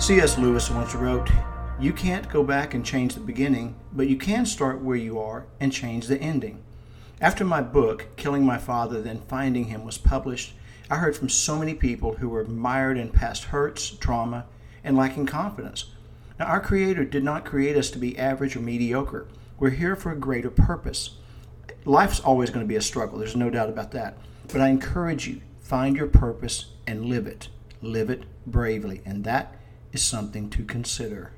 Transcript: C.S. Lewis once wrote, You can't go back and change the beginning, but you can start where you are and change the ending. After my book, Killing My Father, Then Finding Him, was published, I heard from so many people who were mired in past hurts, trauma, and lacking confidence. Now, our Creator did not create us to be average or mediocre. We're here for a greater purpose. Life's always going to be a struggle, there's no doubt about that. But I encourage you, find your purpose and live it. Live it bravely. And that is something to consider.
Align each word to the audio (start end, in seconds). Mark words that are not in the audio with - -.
C.S. 0.00 0.38
Lewis 0.38 0.70
once 0.70 0.94
wrote, 0.94 1.28
You 1.78 1.92
can't 1.92 2.26
go 2.30 2.42
back 2.42 2.72
and 2.72 2.84
change 2.84 3.12
the 3.12 3.20
beginning, 3.20 3.74
but 3.92 4.08
you 4.08 4.16
can 4.16 4.46
start 4.46 4.80
where 4.80 4.96
you 4.96 5.20
are 5.20 5.44
and 5.60 5.70
change 5.70 6.06
the 6.06 6.18
ending. 6.18 6.64
After 7.20 7.44
my 7.44 7.60
book, 7.60 8.06
Killing 8.16 8.42
My 8.42 8.56
Father, 8.56 9.02
Then 9.02 9.20
Finding 9.20 9.64
Him, 9.66 9.84
was 9.84 9.98
published, 9.98 10.54
I 10.90 10.96
heard 10.96 11.14
from 11.14 11.28
so 11.28 11.58
many 11.58 11.74
people 11.74 12.14
who 12.14 12.30
were 12.30 12.44
mired 12.44 12.96
in 12.96 13.10
past 13.10 13.44
hurts, 13.44 13.90
trauma, 13.90 14.46
and 14.82 14.96
lacking 14.96 15.26
confidence. 15.26 15.90
Now, 16.38 16.46
our 16.46 16.60
Creator 16.60 17.04
did 17.04 17.22
not 17.22 17.44
create 17.44 17.76
us 17.76 17.90
to 17.90 17.98
be 17.98 18.18
average 18.18 18.56
or 18.56 18.60
mediocre. 18.60 19.28
We're 19.58 19.68
here 19.68 19.96
for 19.96 20.12
a 20.12 20.16
greater 20.16 20.50
purpose. 20.50 21.10
Life's 21.84 22.20
always 22.20 22.48
going 22.48 22.64
to 22.64 22.68
be 22.68 22.76
a 22.76 22.80
struggle, 22.80 23.18
there's 23.18 23.36
no 23.36 23.50
doubt 23.50 23.68
about 23.68 23.90
that. 23.90 24.16
But 24.50 24.62
I 24.62 24.68
encourage 24.68 25.28
you, 25.28 25.42
find 25.60 25.94
your 25.94 26.08
purpose 26.08 26.72
and 26.86 27.04
live 27.04 27.26
it. 27.26 27.48
Live 27.82 28.08
it 28.08 28.24
bravely. 28.46 29.02
And 29.04 29.24
that 29.24 29.59
is 29.92 30.02
something 30.02 30.50
to 30.50 30.64
consider. 30.64 31.32